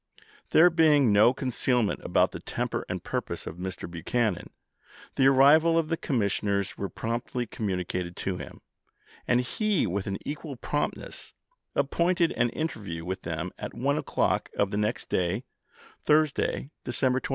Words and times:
There 0.49 0.71
being 0.71 1.13
no 1.13 1.31
concealment 1.31 1.99
about 2.03 2.31
the 2.31 2.39
temper 2.39 2.83
and 2.89 3.03
purpose 3.03 3.45
of 3.45 3.57
Mr. 3.57 3.87
Buchanan, 3.87 4.49
the 5.13 5.27
arrival 5.27 5.77
of 5.77 5.89
the 5.89 5.95
commissioners 5.95 6.75
was 6.75 6.89
promptly 6.95 7.45
com 7.45 7.67
municated 7.67 8.15
to 8.15 8.37
him, 8.37 8.61
and 9.27 9.41
he 9.41 9.85
with 9.85 10.07
an 10.07 10.17
equal 10.25 10.55
prompt 10.55 10.97
ness 10.97 11.33
appointed 11.75 12.31
an 12.31 12.49
interview 12.49 13.05
with 13.05 13.21
them 13.21 13.51
at 13.59 13.75
1 13.75 13.95
o'clock 13.99 14.49
of 14.57 14.71
the 14.71 14.77
next 14.77 15.07
day, 15.07 15.43
Thursday, 16.03 16.71
December 16.83 17.19
27. 17.19 17.29